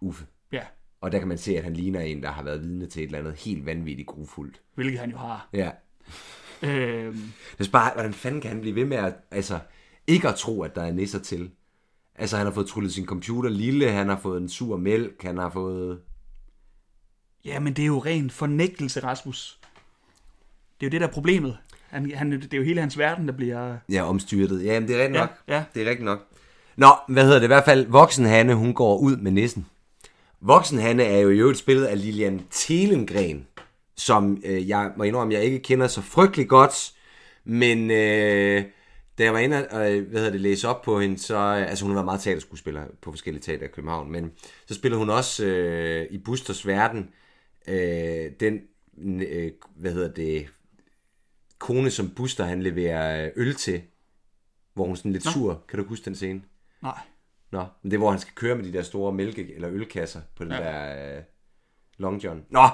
[0.00, 0.24] Uffe.
[0.52, 0.62] Ja,
[1.00, 3.06] Og der kan man se, at han ligner en, der har været vidne til et
[3.06, 4.60] eller andet helt vanvittigt grufuldt.
[4.74, 5.48] hvilket han jo har.
[5.52, 5.70] Ja.
[6.62, 9.58] Øhm, Det er bare, hvordan fanden kan han blive ved med at, altså,
[10.06, 11.50] ikke at tro, at der er nisser til?
[12.18, 15.38] Altså, han har fået trullet sin computer lille, han har fået en sur mælk, han
[15.38, 15.98] har fået...
[17.44, 19.58] Ja, men det er jo ren fornægtelse, Rasmus.
[20.80, 21.58] Det er jo det, der er problemet.
[21.88, 23.76] Han, han, det er jo hele hans verden, der bliver...
[23.88, 24.64] Ja, omstyrtet.
[24.64, 25.30] Ja, men det er rigtigt Ja, nok.
[25.48, 25.64] ja.
[25.74, 26.26] Det er rigtigt nok.
[26.76, 27.44] Nå, hvad hedder det?
[27.44, 29.66] I hvert fald, voksen Hanne, hun går ud med nissen.
[30.40, 33.46] Voksen Hanne er jo i øvrigt spillet af Lilian Telengren,
[33.96, 36.92] som øh, jeg må indrømme, jeg ikke kender så frygtelig godt,
[37.44, 38.64] men øh,
[39.18, 41.70] da jeg var inde og øh, hvad hedder det, læse op på hende, så, øh,
[41.70, 44.32] altså hun har været meget teaterskuespiller på forskellige teater i København, men
[44.66, 47.10] så spillede hun også øh, i Busters Verden,
[47.68, 48.60] øh, den,
[49.22, 50.46] øh, hvad hedder det,
[51.58, 53.82] kone, som Buster han leverer øh, øl til,
[54.74, 55.64] hvor hun er sådan lidt sur.
[55.68, 56.42] Kan du huske den scene?
[56.82, 56.98] Nej.
[57.50, 60.20] Nå, men det er, hvor han skal køre med de der store mælke- eller ølkasser
[60.36, 60.52] på den.
[60.52, 60.58] Ja.
[60.58, 61.22] der øh,
[61.98, 62.44] Long John.
[62.50, 62.68] Nå,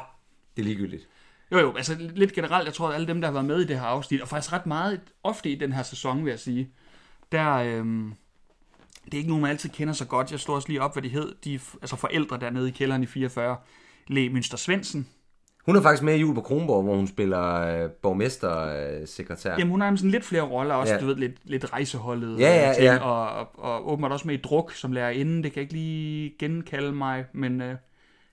[0.57, 1.09] det er ligegyldigt.
[1.53, 3.67] Jo, jo, altså lidt generelt, jeg tror, at alle dem, der har været med i
[3.67, 6.69] det her afsnit, og faktisk ret meget ofte i den her sæson, vil jeg sige,
[7.33, 8.12] der, øhm,
[9.05, 10.31] det er ikke nogen, man altid kender så godt.
[10.33, 11.35] Jeg slår også lige op, hvad de hed.
[11.45, 13.57] De altså forældre dernede i kælderen i 44.
[14.07, 15.09] Le Münster Svendsen.
[15.67, 17.53] Hun er faktisk med i Jul på Kronborg, hvor hun spiller
[17.85, 19.53] øh, borgmestersekretær.
[19.59, 20.97] Jamen, hun har sådan lidt flere roller, også Ja.
[20.97, 21.01] ja.
[21.01, 22.99] du ved, lidt, lidt rejseholdet Ja, ja, øh, ting, ja.
[22.99, 25.45] Og, og, og åbenbart også med i druk, som lærer inden.
[25.45, 27.75] Det kan jeg ikke lige genkalde mig, men øh,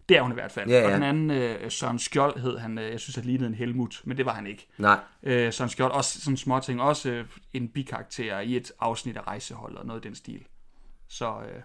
[0.09, 0.69] det er hun i hvert fald.
[0.69, 0.85] Ja, ja.
[0.85, 4.01] Og den anden, øh, Søren Skjold hed han, øh, jeg synes, at lignede en Helmut,
[4.05, 4.67] men det var han ikke.
[4.77, 9.17] Nej, Øh, Søren Skjold, også sådan små ting, også øh, en bikarakter i et afsnit
[9.17, 10.45] af rejseholdet og noget i den stil.
[11.07, 11.61] Så, øh,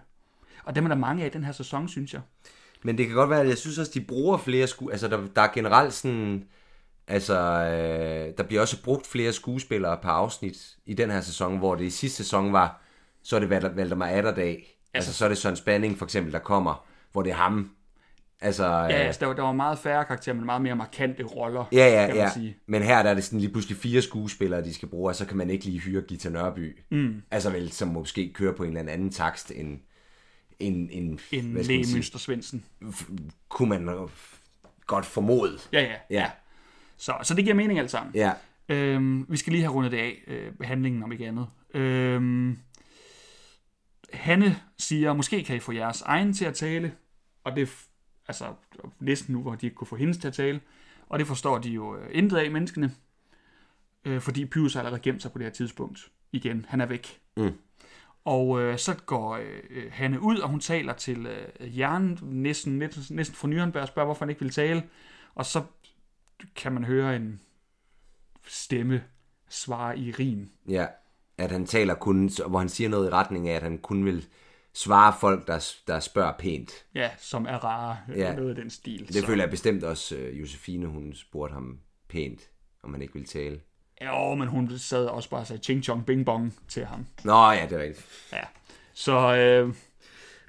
[0.63, 2.21] og dem er der mange af i den her sæson, synes jeg.
[2.83, 4.89] men det kan godt være, at jeg synes også, de bruger flere sku...
[4.89, 6.43] Altså, der, der er generelt sådan...
[7.07, 11.75] Altså, øh, der bliver også brugt flere skuespillere per afsnit i den her sæson, hvor
[11.75, 12.81] det i sidste sæson var
[13.23, 14.55] så er det Val- Valdemar Atterdag.
[14.57, 17.71] Altså, altså, så er det Søren Spanning for eksempel, der kommer, hvor det er ham.
[18.41, 21.23] Altså, Ja, øh, altså, der, var, der var meget færre karakterer, men meget mere markante
[21.23, 22.33] roller, ja, ja, kan man ja.
[22.33, 22.57] sige.
[22.65, 25.25] Men her der er det sådan lige pludselig fire skuespillere, de skal bruge, og så
[25.25, 26.79] kan man ikke lige hyre Gita Nørby.
[26.91, 27.21] Mm.
[27.31, 29.79] Altså vel, som måske kører på en eller anden takst, end,
[30.59, 32.65] end, end En hvad skal man sige, Lægemønster Svendsen.
[33.49, 34.07] kunne man
[34.85, 35.57] godt formode.
[35.73, 36.31] Ja, ja, Ja,
[36.97, 38.15] Så, så det giver mening alt sammen.
[38.15, 38.31] ja.
[38.69, 41.47] Øhm, vi skal lige have rundet det af, øh, behandlingen om ikke andet.
[41.73, 42.57] Øhm,
[44.13, 46.91] Hanne siger, måske kan I få jeres egen til at tale,
[47.43, 47.69] og det
[48.27, 48.53] altså
[48.99, 50.61] næsten nu, hvor de ikke kunne få hendes til at tale,
[51.09, 52.91] og det forstår de jo øh, intet af, menneskene,
[54.05, 56.11] øh, fordi Pyrus har allerede gemt sig på det her tidspunkt.
[56.31, 57.19] Igen, han er væk.
[57.37, 57.53] Mm.
[58.25, 59.35] Og øh, så går
[59.69, 63.87] øh, Hanne ud, og hun taler til øh, Jern, næsten, næsten, næsten fra Nürnberg, og
[63.87, 64.83] spørger, hvorfor han ikke vil tale.
[65.35, 65.63] Og så
[66.55, 67.41] kan man høre en
[68.47, 69.03] stemme
[69.49, 70.49] svare i rim.
[70.69, 70.87] Ja,
[71.37, 74.25] at han taler kun, hvor han siger noget i retning af, at han kun vil
[74.75, 76.71] svare folk, der, der spørger pænt.
[76.95, 77.97] Ja, som er rare.
[78.15, 78.35] Ja.
[78.35, 79.13] Noget af den stil.
[79.13, 82.41] Det føler jeg bestemt også, uh, Josefine, hun spurgte ham pænt,
[82.83, 83.59] om han ikke ville tale.
[84.05, 87.05] Jo, men hun sad også bare og sagde ching chong bing bong til ham.
[87.23, 88.07] Nå ja, det er rigtigt.
[88.33, 88.41] Ja.
[88.93, 89.75] Så, øh,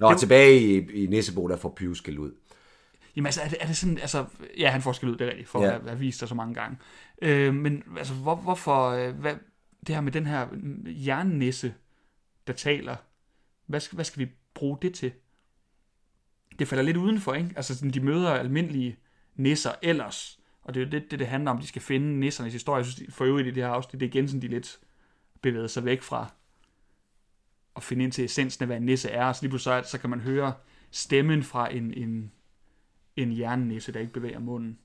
[0.00, 0.18] Nå, det...
[0.18, 2.32] tilbage i, i Nissebo, der får Pius skæld ud.
[3.16, 4.24] jamen altså, er det, er det sådan, altså,
[4.58, 5.74] ja, han får skal ud, det er rigtigt, for Ja.
[5.74, 6.78] at have vist sig så mange gange.
[7.22, 9.34] Øh, men altså, hvor, hvorfor, øh, hvad,
[9.86, 10.46] det her med den her
[10.86, 11.74] jernnisse,
[12.46, 12.96] der taler,
[13.66, 15.12] hvad skal, hvad skal vi bruge det til?
[16.59, 17.50] Det falder lidt udenfor, ikke?
[17.57, 18.96] Altså, sådan, de møder almindelige
[19.35, 22.52] nisser ellers, og det er jo det, det, det handler om, de skal finde nissernes
[22.52, 22.76] historie.
[22.79, 24.79] Jeg synes, for øvrigt i det her afsnit, det er igen sådan, de lidt
[25.42, 26.33] bevæget sig væk fra
[27.76, 29.33] at finde ind til essensen af, hvad en nisse er.
[29.33, 30.55] Så lige pludselig så, så kan man høre
[30.90, 32.33] stemmen fra en, en,
[33.16, 34.79] en jernnisse, der ikke bevæger munden.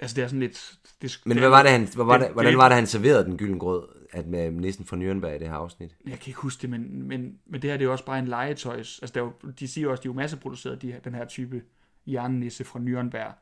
[0.00, 0.78] Altså, det er sådan lidt...
[1.02, 3.36] Det, Men hvad var det, han, hvad var det- hvordan var det, han serverede den
[3.38, 5.96] gylden grød at med næsten fra Nürnberg i det her afsnit?
[6.06, 8.18] Jeg kan ikke huske det, men, men, men det her det er jo også bare
[8.18, 8.98] en legetøjs.
[9.02, 11.00] Altså, der er jo, de siger jo også, at de er jo masseproduceret, de her,
[11.00, 11.62] den her type
[12.06, 13.32] jernnisse fra Nürnberg.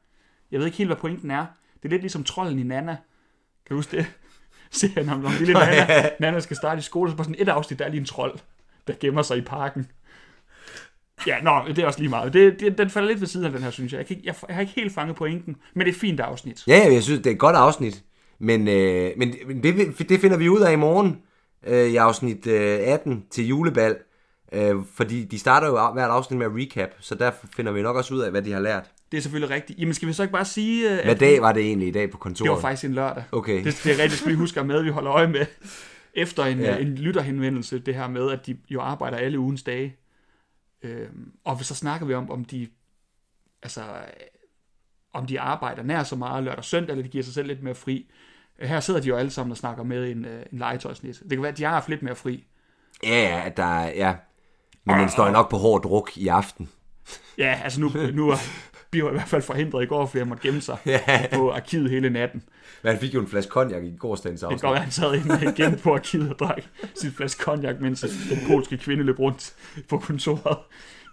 [0.51, 1.47] Jeg ved ikke helt, hvad pointen er.
[1.77, 2.97] Det er lidt ligesom trolden i Nana.
[3.67, 4.07] Kan du huske det?
[4.71, 7.79] Serien om, om lille Nana, Nana skal starte i skole, så på sådan et afsnit,
[7.79, 8.39] der er lige en trold,
[8.87, 9.87] der gemmer sig i parken.
[11.27, 12.33] Ja, nå, det er også lige meget.
[12.33, 13.99] Det, det, den falder lidt ved siden af den her, synes jeg.
[13.99, 16.67] Jeg, kan jeg, jeg har ikke helt fanget pointen, men det er et fint afsnit.
[16.67, 18.05] Ja, ja, jeg synes, det er et godt afsnit.
[18.39, 21.23] Men, øh, men men det, det finder vi ud af i morgen
[21.67, 23.97] øh, i afsnit øh, 18 til julebal.
[24.53, 28.15] Øh, fordi de starter jo hvert afsnit med recap, så der finder vi nok også
[28.15, 28.91] ud af, hvad de har lært.
[29.13, 29.79] Det er selvfølgelig rigtigt.
[29.79, 31.91] Jamen, skal vi så ikke bare sige, øh, Hvad at dag var det egentlig i
[31.91, 32.51] dag på det kontoret?
[32.51, 33.25] var faktisk en lørdag.
[33.33, 33.65] Okay.
[33.65, 35.47] Det, det er rigtigt, vi huske med, at vi holder øje med,
[36.15, 36.75] efter en, Ja.
[36.75, 36.79] ja.
[36.79, 39.97] en lytterhenvendelse, det her med, at de jo arbejder alle ugens dage.
[40.83, 42.69] Øhm, og så snakker vi om, om de,
[43.63, 43.87] altså, øh,
[45.13, 47.63] om de arbejder nær så meget lørdag og søndag, eller de giver sig selv lidt
[47.63, 48.11] mere fri.
[48.61, 51.23] Her sidder de jo alle sammen og snakker med en, øh, en legetøjsnisse.
[51.25, 52.45] Det kan være, at de har haft lidt mere fri.
[53.03, 54.15] Ja, ja, at der er, ja.
[54.85, 56.69] Men den står nok på hård druk i aften.
[57.39, 58.37] Ja, altså nu, nu er
[58.91, 60.77] Biver i hvert fald forhindret i går, fordi han måtte gemme sig
[61.35, 62.43] på arkivet hele natten.
[62.83, 64.61] Men han fik jo en flaske cognac i gårsdagens Det afsnit.
[64.61, 66.63] går, at han sad inde igen på arkivet og drak
[66.95, 69.55] sin flaske cognac, mens den polske kvinde løb rundt
[69.89, 70.59] på kontoret.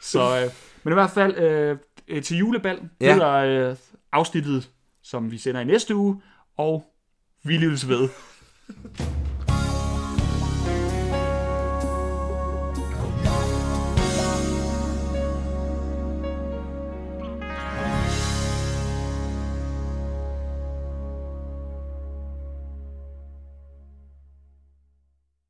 [0.01, 0.51] Så, øh,
[0.83, 3.13] men i hvert fald øh, øh, til julebal Ja.
[3.13, 3.31] hedder
[3.69, 3.75] øh,
[4.11, 4.69] afsnittet,
[5.03, 6.21] som vi sender i næste uge,
[6.57, 6.85] og
[7.43, 8.09] vi lyttes ved.